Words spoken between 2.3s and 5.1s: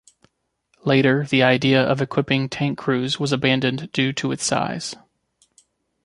tank crews was abandoned due to its size.